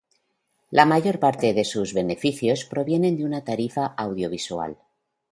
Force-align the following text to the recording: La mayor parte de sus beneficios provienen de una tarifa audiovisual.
La 0.71 0.87
mayor 0.87 1.19
parte 1.19 1.53
de 1.53 1.63
sus 1.63 1.93
beneficios 1.93 2.65
provienen 2.65 3.17
de 3.17 3.23
una 3.23 3.43
tarifa 3.43 3.85
audiovisual. 3.85 4.79